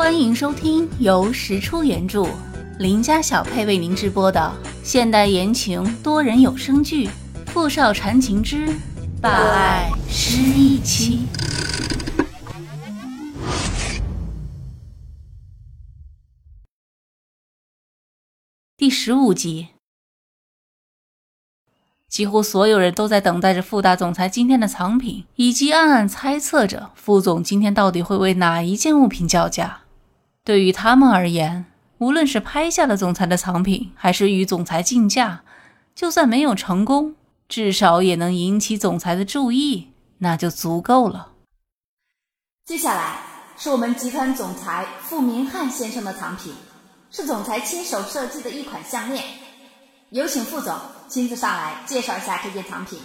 [0.00, 2.26] 欢迎收听由石出原著、
[2.78, 4.50] 林家小配为您直播的
[4.82, 7.06] 现代言情多人有声剧
[7.48, 8.66] 《富少缠情之
[9.20, 11.26] 霸爱失忆妻》
[18.78, 19.68] 第十五集。
[22.08, 29.82] 几乎所有人都在等待着傅大总裁今天的藏品，以及暗暗猜测着傅总今天到底会为哪一件物品叫价。
[30.42, 31.66] 对于他们而言，
[31.98, 35.42] 无论是拍下了总裁的藏品，还是与总裁竞价，
[35.94, 37.14] 就算没有成功，
[37.48, 41.32] 至少也能引起总裁的注意，那就足够了。
[42.64, 43.18] 接下来
[43.56, 46.54] 是我们集团总裁傅明翰先生的藏品，
[47.10, 49.22] 是总裁亲手设计的一款项链。
[50.08, 50.74] 有请副总
[51.06, 52.98] 亲自上来介绍一下这件藏品。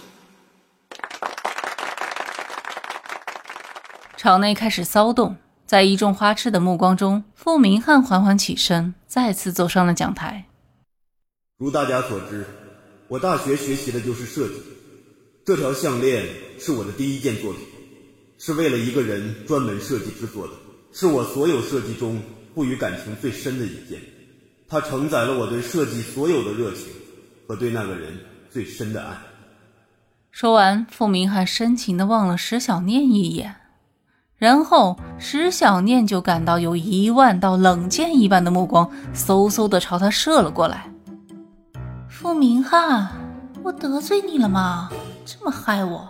[4.16, 5.36] 场内开始骚动。
[5.66, 10.46] 在一众花痴的目光中，傅明翰缓缓起身，再次走上了讲台。
[11.58, 12.46] 如大家所知，
[13.08, 14.54] 我大学学习的就是设计。
[15.44, 16.24] 这条项链
[16.60, 17.62] 是我的第一件作品，
[18.38, 20.52] 是为了一个人专门设计制作的，
[20.92, 22.22] 是我所有设计中
[22.54, 24.00] 赋予感情最深的一件。
[24.68, 26.86] 它承载了我对设计所有的热情
[27.48, 28.16] 和对那个人
[28.50, 29.16] 最深的爱。
[30.30, 33.56] 说完，傅明翰深情地望了石小念一眼。
[34.38, 40.90] 然后，石小念就感到有一万道冷箭一般的目光嗖嗖的朝他射了过来。
[42.06, 43.08] 傅明翰，
[43.62, 44.90] 我得罪你了吗？
[45.24, 46.08] 这么害我？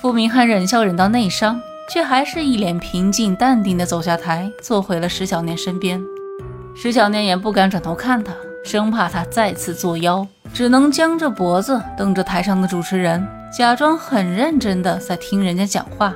[0.00, 1.60] 傅明翰忍笑忍到内伤，
[1.92, 6.00] 却还是一脸平静淡定的走下台，坐回了石小念身边。
[6.74, 8.32] 石小念也不敢转头看他，
[8.64, 16.14] 生怕他再次作妖，只能僵着脖子瞪着台上的主持人，假装很认真的在听人家讲话。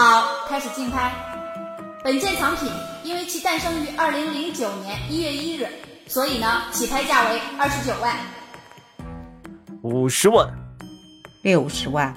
[0.00, 1.12] 好，开始竞拍。
[2.04, 2.70] 本件藏品
[3.02, 5.66] 因为其诞生于二零零九年一月一日，
[6.06, 8.14] 所以呢，起拍价为二十九万。
[9.82, 10.48] 五十万，
[11.42, 12.14] 六十万。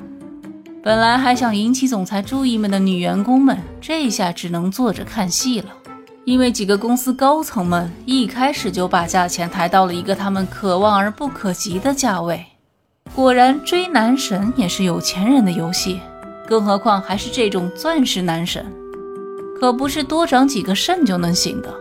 [0.83, 5.69] 本来还想引起总裁注意们的女员工们，这下只能坐着看戏了。
[6.23, 12.45] 因为几个公司高层们一开始就把价钱抬到了一个他们可望而不可及的价位。
[13.16, 16.00] 果然，追男神也是有钱人的游戏。
[16.47, 18.66] 更何况还是这种钻石男神，
[19.59, 21.74] 可不是多长几个肾就能行的。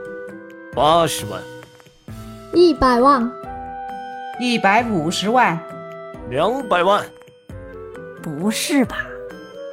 [0.74, 1.40] 八十万，
[2.54, 3.30] 一百万，
[4.40, 5.58] 一百五十万，
[6.28, 7.04] 两百万。
[8.22, 8.98] 不是吧？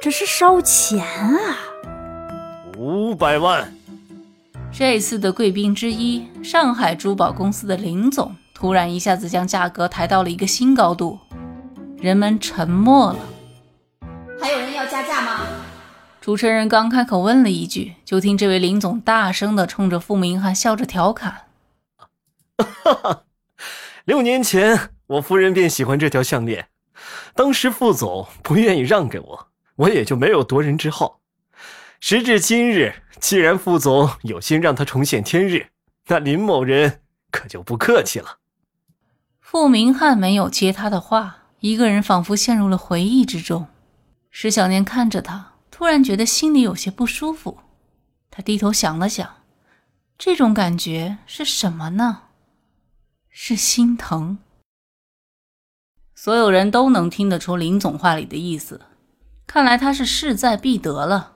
[0.00, 1.58] 这是烧钱啊！
[2.76, 3.72] 五百万。
[4.72, 11.18] 这次的贵宾之一，上海珠宝公司的林总，突然一下子将价格抬到了一个新高度，
[11.98, 13.18] 人们沉默了。
[14.78, 15.40] 要加价吗？
[16.20, 21.48] 主持人刚开口问了一句，就听这位林总大声的冲着傅明翰笑着调侃
[22.56, 23.24] ：“哈哈，
[24.04, 26.68] 六年前我夫人便喜欢这条项链，
[27.34, 31.18] 当时傅总不愿意让给我，我也就没有夺人之好。
[31.98, 35.70] 时至今日，既然傅总有心让他重现天日，
[36.06, 37.00] 那林某人
[37.32, 38.38] 可就不客气了。”
[39.42, 43.66] 傅明翰没有接他的话，一个人仿佛陷入了回忆之中。
[44.30, 47.58] 石小念看着他，突然觉得心里有些不舒服。
[48.30, 49.28] 他低头想了想，
[50.16, 52.22] 这种感觉是什么呢？
[53.30, 54.38] 是心疼。
[56.14, 58.80] 所有人都能听得出林总话里的意思，
[59.46, 61.34] 看来他是势在必得了。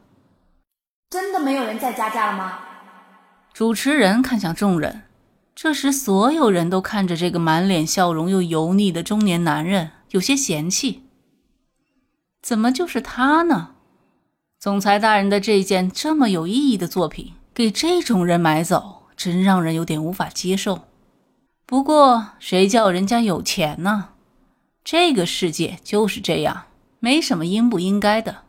[1.11, 2.59] 真的没有人再加价了吗？
[3.53, 5.03] 主持人看向众人，
[5.55, 11.07] 这时所有人都看着这个满脸笑容又油腻的中年男人，有些嫌弃。
[12.43, 13.71] 怎么就是他呢？
[14.59, 20.89] 总裁大人的这件这么有意义的作品，给这种人买走，真让人有点无法接受。
[21.65, 24.11] 不过谁叫人家有钱呢？
[24.85, 26.65] 这个世界就是这样，
[26.99, 28.43] 没什么应不应该的。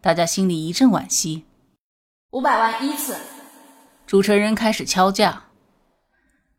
[0.00, 1.44] 大家心里一阵惋惜。
[2.30, 3.16] 五百万一次。
[4.06, 5.44] 主持人开始敲价。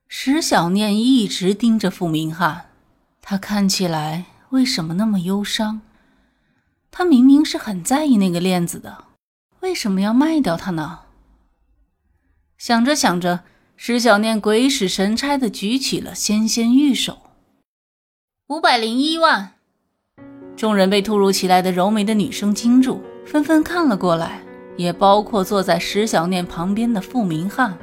[0.07, 2.67] 石小念一直盯着傅明翰，
[3.21, 5.81] 他看起来为什么那么忧伤？
[6.97, 9.03] 他明明是很在意那个链子的，
[9.59, 10.99] 为什么要卖掉它呢？
[12.57, 13.41] 想着想着，
[13.75, 17.17] 石小念鬼使神差的举起了纤纤玉手，
[18.47, 19.55] 五百零一万。
[20.55, 24.41] 众人被突如其来的柔美的女声惊住，纷纷看了过来，
[24.77, 27.77] 也包括坐在石小念旁边的傅明翰。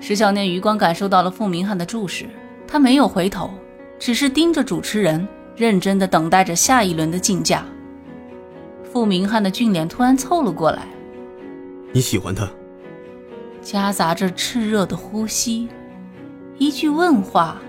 [0.00, 2.28] 石小念余光感受到了傅明翰的注视，
[2.66, 3.48] 他没有回头，
[3.96, 5.24] 只是盯着主持人，
[5.54, 7.64] 认真的等待着下一轮的竞价。
[8.92, 10.86] 傅明翰的俊脸突然凑了过来。
[11.92, 12.48] 你喜欢他？
[13.62, 15.68] 夹杂着炽热的呼吸。
[16.58, 17.60] 一句问话，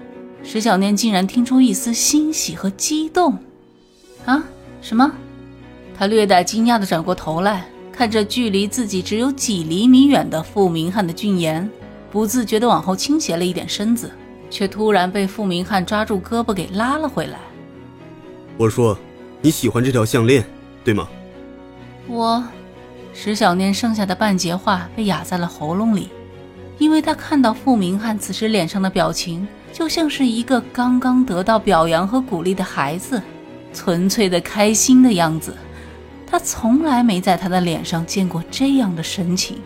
[0.43, 3.37] 石小念竟然听出一丝欣喜和激动。
[4.25, 4.43] 啊？
[4.81, 5.11] 什么？
[5.97, 11.69] 他略带惊讶的转过头来，看着距离自己只有几厘米远的傅明翰的俊颜，
[12.09, 14.09] 不自觉的往后倾斜了一点身子，
[14.49, 17.39] 却突然被傅明翰抓住胳膊给拉了回来。
[18.57, 18.97] 我说，
[19.41, 20.45] 你喜欢这条项链，
[20.83, 21.07] 对吗？
[22.07, 22.43] 我，
[23.13, 26.09] 石小念剩下的半截话被哑在了喉咙里，
[26.77, 33.21] 因为他看到傅明翰此时脸上的表情，就像是一个刚刚得到表扬和鼓励的孩子，
[33.73, 35.55] 纯粹的开心的样子。
[36.25, 39.59] 他从来没在他的脸上见过这样的神情，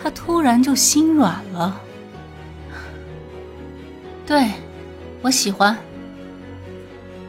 [0.00, 1.80] 他突然就心软了。
[4.26, 4.50] 对，
[5.22, 5.76] 我喜欢。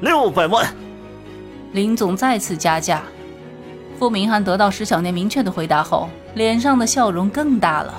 [0.02, 0.66] 六百万。
[1.74, 3.04] 林总再次加价。
[3.98, 7.94] 傅明翰得到石小念明确的回答后，脸上的笑容更大了。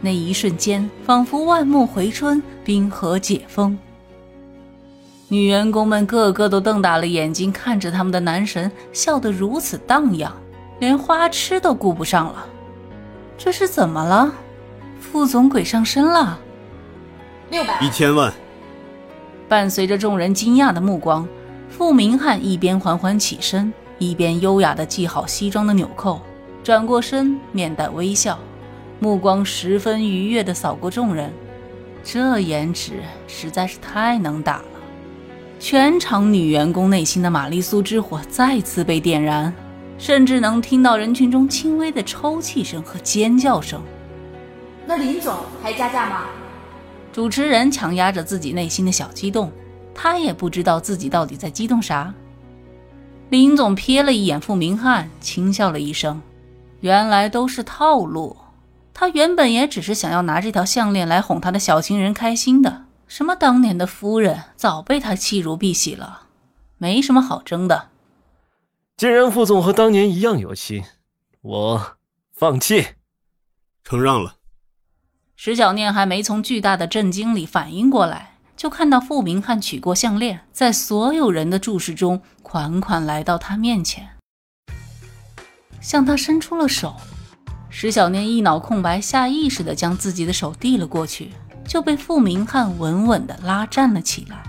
[0.00, 3.76] 那一瞬间，仿佛万木回春，冰河解封。
[5.28, 10.32] 女员工们个个都瞪大了眼睛看着他们的男神，笑得如此荡漾，
[10.78, 12.46] 连花痴都顾不上了。
[13.36, 14.32] 这是怎么了？
[15.00, 16.38] 副总鬼上身了？
[17.50, 18.32] 六百一千万。
[19.48, 21.26] 伴随着众人惊讶的目光，
[21.70, 26.20] 傅明翰一边缓缓起身，一边优雅地系好西装的纽扣，
[26.62, 28.38] 转过身，面带微笑，
[29.00, 31.32] 目光十分愉悦地扫过众人。
[32.02, 34.64] 这颜值实在是太能打了。
[35.58, 39.54] 全场女员工内心的玛丽苏之火再次被点燃，
[39.96, 43.80] 甚至能听到人群中轻微的抽泣声和尖叫声。
[44.86, 46.24] 那林总还加价吗？
[47.10, 49.50] 主持人强压着自己内心的小激动，
[49.94, 52.12] 他也不知道自己到底在激动啥。
[53.34, 56.22] 林总瞥了一眼傅明翰，轻笑了一声，
[56.78, 58.36] 原来都是套路。
[58.92, 62.84] 他原本也只是想要拿这条项链来哄他的小情人开心的。
[63.08, 66.28] 什么当年的夫人早被他弃如敝屣了，
[66.78, 67.88] 没什么好争的。
[68.96, 70.84] 既然副总和当年一样有心，
[71.40, 71.96] 我
[72.32, 72.86] 放弃，
[73.82, 74.36] 承让了。
[75.34, 78.33] 石小念还没从巨大的震惊里反应过来，
[78.64, 84.08] 就看到傅明翰取过项链，在所有人的注视中款款来到他面前，
[85.82, 86.96] 向他伸出了手。
[87.68, 91.30] 石小念一脑空白，下意识地将自己的手递了过去。
[91.68, 94.42] 就被傅明翰稳稳地拉站了起来。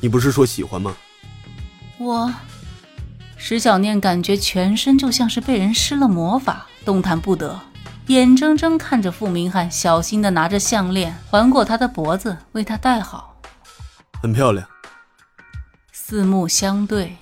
[0.00, 0.92] 你不是说喜欢吗？
[1.98, 2.34] 我，
[3.36, 7.60] 石小念感觉全身就像是被人施了魔法，动弹不得，
[8.08, 13.38] 眼睁睁看着傅明翰小心地拿着项链环过他的脖子，为他戴好。
[14.22, 14.66] 很漂亮。
[15.92, 17.18] 四目相对，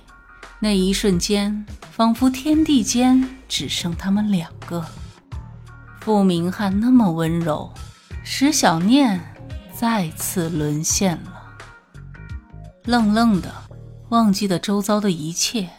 [0.61, 4.85] 那一瞬间，仿佛天地间只剩他们两个。
[5.99, 7.69] 傅明翰那么温柔。
[8.23, 9.21] 石小念
[9.73, 11.43] 再次沦陷了，
[12.85, 13.53] 愣愣的，
[14.09, 15.69] 忘记了周遭的一切。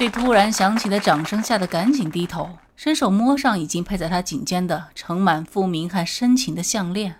[0.00, 7.16] 被突然响起的掌声吓得赶紧低头，伸手摸上已经配在他颈间的盛满傅明翰深情的项链。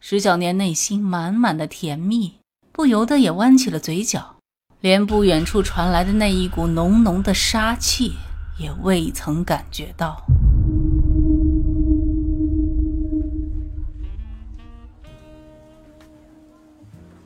[0.00, 2.40] 石小念内心满满的甜蜜，
[2.72, 4.34] 不由得也弯起了嘴角，
[4.80, 8.14] 连不远处传来的那一股浓浓的杀气
[8.58, 10.20] 也未曾感觉到。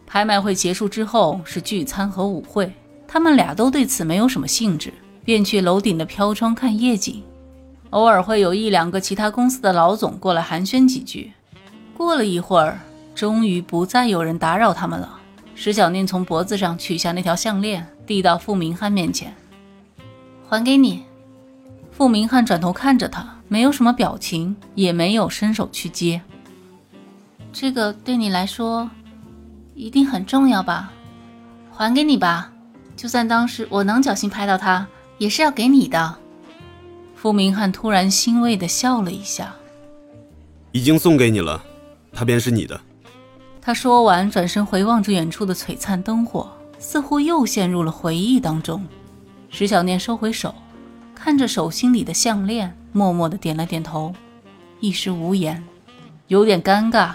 [0.06, 2.70] 拍卖会结束之后是聚餐和舞会，
[3.06, 4.92] 他们俩都对此没有什么兴致，
[5.28, 7.22] 便去楼顶的飘窗看夜景。
[7.90, 11.30] 偶尔会有一两个其他公司的老总过来寒暄几句。
[11.94, 12.80] 过了一会儿，
[13.14, 15.18] 终于不再有人打扰他们了。
[15.54, 19.36] 石小念从脖子上取下那条项链，递到傅明翰面前，
[20.48, 21.04] 还给你。
[21.92, 26.22] 傅明翰转头看着他，没有什么表情，也没有伸手去接。
[27.52, 28.88] 这个对你来说。
[29.74, 30.90] 一定很重要吧，
[31.70, 32.50] 还给你吧。
[32.96, 36.16] 就算当时我能侥幸拍到他，也是要给你的。
[37.14, 39.54] 傅明翰突然欣慰的笑了一下，
[40.72, 41.62] 已经送给你了，
[42.12, 42.80] 它便是你的。
[43.60, 48.86] 他说完，转身回望着远处的璀璨灯火，似乎又陷入了回忆当中。
[49.50, 50.54] 石小念收回手，
[51.14, 54.14] 看着手心里的项链，默默的点了点头，
[54.80, 55.62] 一时无言，
[56.28, 57.10] 有点尴尬。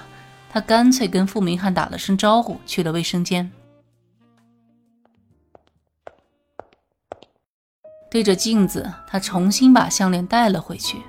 [0.51, 3.49] 他干脆跟傅明翰打了声招呼，去了卫生间。
[8.13, 11.01] 对着镜子，他重新把项链戴了回去，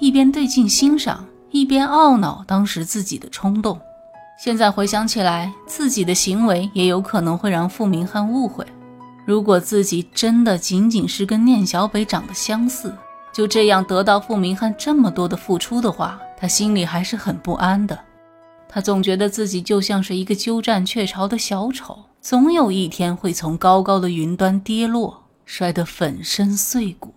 [0.00, 3.78] 一边对镜欣赏，一边懊恼当时自己的冲动。
[4.42, 8.66] 现在回想起来，自己的行为也有可能会让付明汉误会。
[9.26, 12.90] 如果自己真的仅仅是跟念小北长得相似，
[13.34, 17.98] 就这样得到付明汉这么多的付出的话，他心里还是很不安的。
[18.66, 25.22] 他总觉得自己就像是一个鸠占鹊巢的小丑，总有一天会从高高的云端跌落。
[25.46, 27.14] 摔得粉身碎骨。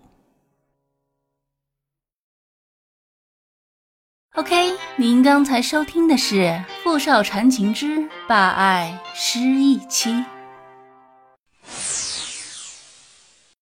[4.36, 6.36] OK，您刚才收听的是
[6.82, 10.12] 《傅少缠情之霸爱失忆妻》。